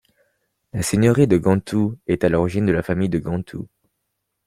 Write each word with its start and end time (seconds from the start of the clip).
La 0.73 0.81
seigneurie 0.81 1.27
de 1.27 1.37
Gontaud 1.37 1.93
est 2.07 2.23
à 2.23 2.29
l'origine 2.29 2.65
de 2.65 2.71
la 2.71 2.81
famille 2.81 3.07
de 3.07 3.19
Gontaut. 3.19 3.67